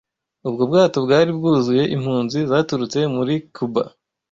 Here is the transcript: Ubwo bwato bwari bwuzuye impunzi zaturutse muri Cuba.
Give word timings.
Ubwo 0.47 0.61
bwato 0.69 0.97
bwari 1.05 1.31
bwuzuye 1.37 1.83
impunzi 1.95 2.39
zaturutse 2.51 2.99
muri 3.15 3.35
Cuba. 3.55 3.83